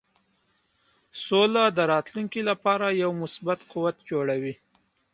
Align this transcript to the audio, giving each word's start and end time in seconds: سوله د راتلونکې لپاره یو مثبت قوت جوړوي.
سوله 1.25 1.63
د 1.77 1.79
راتلونکې 1.91 2.41
لپاره 2.49 2.85
یو 3.03 3.11
مثبت 3.21 3.59
قوت 3.71 3.97
جوړوي. 4.09 4.53